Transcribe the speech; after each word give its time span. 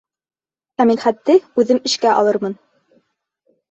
Ә 0.83 0.87
Мидхәтте 0.93 1.37
үҙемә 1.45 1.87
эшкә 1.93 2.19
алырмын. 2.19 2.61